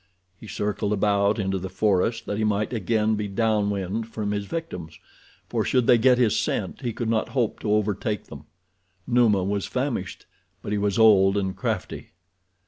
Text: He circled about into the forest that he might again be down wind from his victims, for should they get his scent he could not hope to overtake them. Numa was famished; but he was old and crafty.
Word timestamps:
He 0.35 0.47
circled 0.47 0.93
about 0.93 1.37
into 1.37 1.59
the 1.59 1.69
forest 1.69 2.25
that 2.25 2.39
he 2.39 2.43
might 2.43 2.73
again 2.73 3.13
be 3.13 3.27
down 3.27 3.69
wind 3.69 4.07
from 4.07 4.31
his 4.31 4.45
victims, 4.45 4.97
for 5.47 5.63
should 5.63 5.85
they 5.85 5.99
get 5.99 6.17
his 6.17 6.39
scent 6.39 6.81
he 6.81 6.91
could 6.91 7.07
not 7.07 7.29
hope 7.37 7.59
to 7.59 7.71
overtake 7.71 8.23
them. 8.23 8.45
Numa 9.05 9.43
was 9.43 9.67
famished; 9.67 10.25
but 10.63 10.71
he 10.71 10.79
was 10.79 10.97
old 10.97 11.37
and 11.37 11.55
crafty. 11.55 12.13